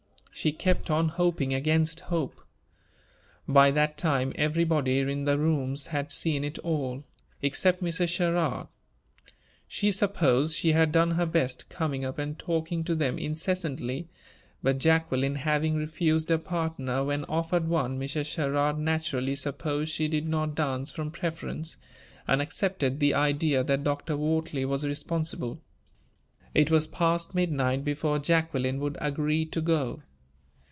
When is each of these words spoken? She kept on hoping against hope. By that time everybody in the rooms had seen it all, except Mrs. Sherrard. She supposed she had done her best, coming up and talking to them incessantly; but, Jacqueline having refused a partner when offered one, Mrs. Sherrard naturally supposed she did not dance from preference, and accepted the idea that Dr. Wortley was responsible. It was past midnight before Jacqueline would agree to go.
She 0.33 0.51
kept 0.51 0.89
on 0.89 1.09
hoping 1.09 1.53
against 1.53 1.99
hope. 1.99 2.41
By 3.47 3.69
that 3.71 3.95
time 3.95 4.33
everybody 4.35 4.97
in 4.97 5.25
the 5.25 5.37
rooms 5.37 5.87
had 5.87 6.11
seen 6.11 6.43
it 6.43 6.57
all, 6.59 7.03
except 7.43 7.83
Mrs. 7.83 8.09
Sherrard. 8.09 8.65
She 9.67 9.91
supposed 9.91 10.55
she 10.57 10.71
had 10.71 10.91
done 10.91 11.11
her 11.11 11.27
best, 11.27 11.69
coming 11.69 12.03
up 12.03 12.17
and 12.17 12.39
talking 12.39 12.83
to 12.85 12.95
them 12.95 13.19
incessantly; 13.19 14.07
but, 14.63 14.79
Jacqueline 14.79 15.35
having 15.35 15.75
refused 15.75 16.31
a 16.31 16.39
partner 16.39 17.03
when 17.03 17.23
offered 17.25 17.67
one, 17.67 17.99
Mrs. 17.99 18.25
Sherrard 18.25 18.79
naturally 18.79 19.35
supposed 19.35 19.91
she 19.91 20.07
did 20.07 20.27
not 20.27 20.55
dance 20.55 20.89
from 20.89 21.11
preference, 21.11 21.77
and 22.27 22.41
accepted 22.41 22.99
the 22.99 23.13
idea 23.13 23.63
that 23.63 23.83
Dr. 23.83 24.17
Wortley 24.17 24.65
was 24.65 24.87
responsible. 24.87 25.61
It 26.55 26.71
was 26.71 26.87
past 26.87 27.35
midnight 27.35 27.85
before 27.85 28.17
Jacqueline 28.17 28.79
would 28.79 28.97
agree 29.01 29.45
to 29.45 29.61
go. 29.61 30.01